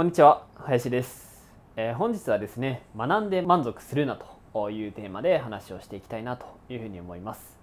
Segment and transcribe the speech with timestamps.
[0.00, 1.44] こんにちは林です、
[1.76, 4.18] えー、本日はですね学んで満足するな
[4.54, 7.58] というテーマで話をしていきたいなというふうに思います。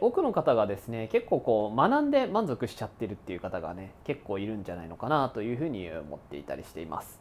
[0.00, 7.20] 多くの方がですね結構こう学んで満足しちゃってるっていう方がね結構いるんじゃないのかなというふうに思っていたりしています、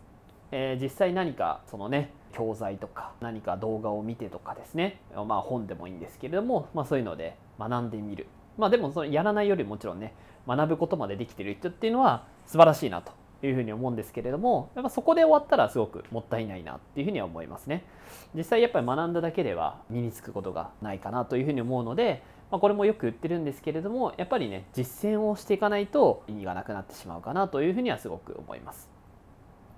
[0.53, 8.27] えー、実際何かそのね教材とか何か動画を見てとかですねまあ本でもいいんですけれども、まあ、そういうので学んでみる。
[8.57, 10.13] まあでもそのやらないよりもちろんね
[10.47, 13.11] 学ぶことまでできてる人っていうのは素晴らしいなと
[13.47, 17.85] いうふうに思うんですけれどもやっぱそこで終わったらすごくもったいないなっていうふうには思いますね。
[18.35, 28.89] 実際やっぱり学んだだけでは身につくことがないかなというふうに思うので、まあ、これもよく言ってるんですけれどもやっぱりね実践をしていかないと意味がなくなってしまうかなというふうにはすごく思います。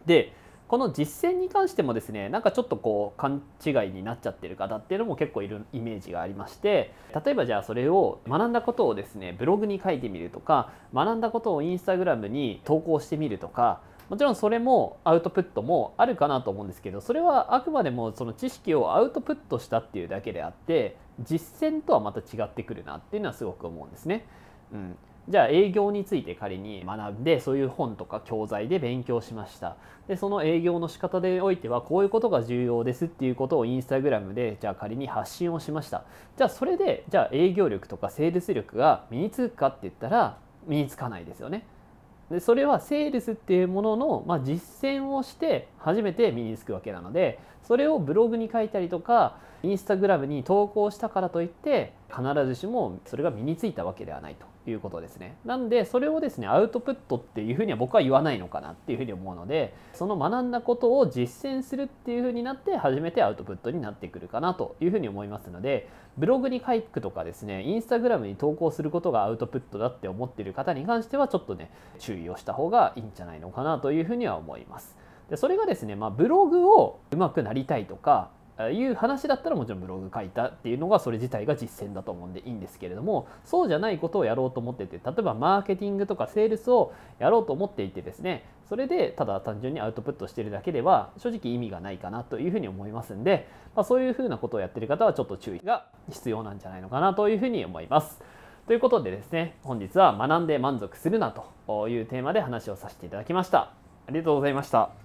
[0.05, 0.33] で
[0.67, 6.91] この実践に関してもですねなんかちょっとこう勘違いになっちゃってる方っていうのも結構いるイメージがありまして
[7.25, 24.25] 例えばじゃあそれを学んだことをですねブログに書いてみるとか学んだことをインスタグラムに投稿してみるとかもちろんそれもアウトプットもあるかなと思うんですけどそれはあくまでもその知識をアウトプットしたっていうだけであって実践とはまた違ってくるなっていうのはすごく思うんですね。
[24.73, 24.97] うん。
[25.27, 29.75] じゃあ営業について仮に学んでそういう本とか教材で勉強しました。
[30.08, 36.03] でその営業の仕方でおいてはこういうことが重要ですっていうことをインスタグラムでじゃあ仮に発信をしました。
[36.38, 41.65] じゃあそれでじゃあ営業力とかセールス力が身につくかって言ったら身につかないですよね。
[42.30, 54.55] でそれはセールスっていうものの、まあ、実践をして初めて身につくわけなのでそれをブログに書いたりとかインスタグラムに投稿したからといって必ずしもそれが身についたわけではないと。
[54.71, 55.37] いうことですね。
[55.45, 65.87] なんでそれをですねアウトプットっていうふうには僕は言わないのかなっていうふうに思うのでその学んだことを実践するっていうふうになって初めてアウトプットになってくるかなというふうに思いますので
[66.17, 74.95] ブログに書くとかですねインスタグラムに投稿することがアウトプットだって思っている方に関してはちょっとね注意をした方がいいんじゃないのかなというふうには思います。
[75.30, 78.30] でそれがですね、まあ、ブログを上手くなりたいとか
[78.71, 98.21] いう話だったらもちろんブログ書いたっていうのがそれ自体が実践だと思うんでいいんですけれどもそうじゃないことをやろうと思ってて例えばマーケティングとかセールスをやろうと思っていてですねそれでただ単純にアウトプットしてるだけでは正直意味がないかなというふうに思いますんで、まあ、そういうふうなことをやってる方はちょっと注意が必要なんじゃないのかなというふうに思います。
[98.67, 101.36] ということでですね本日は学んで満足するな
[101.67, 103.73] というテーマで話をさせていただきました。
[104.08, 105.05] ありがとうございました。